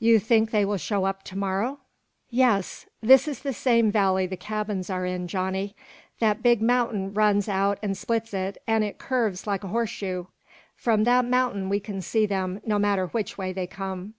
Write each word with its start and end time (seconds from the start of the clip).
"You 0.00 0.18
think 0.18 0.50
they 0.50 0.64
will 0.64 0.78
show 0.78 1.04
up 1.04 1.22
to 1.22 1.38
morrow?" 1.38 1.78
"Yes. 2.28 2.86
This 3.00 3.28
is 3.28 3.38
the 3.38 3.52
same 3.52 3.92
valley 3.92 4.26
the 4.26 4.36
cabins 4.36 4.90
are 4.90 5.06
in, 5.06 5.28
Johnny. 5.28 5.76
That 6.18 6.42
big 6.42 6.60
mountain 6.60 7.14
runs 7.14 7.48
out 7.48 7.78
an' 7.80 7.94
splits 7.94 8.34
it, 8.34 8.58
an' 8.66 8.82
it 8.82 8.98
curves 8.98 9.46
like 9.46 9.62
a 9.62 9.68
horseshoe. 9.68 10.24
From 10.74 11.04
that 11.04 11.24
mount'in 11.24 11.68
we 11.68 11.78
can 11.78 12.00
see 12.02 12.26
them, 12.26 12.60
no 12.66 12.80
matter 12.80 13.06
which 13.06 13.38
way 13.38 13.52
they 13.52 13.68
come. 13.68 14.14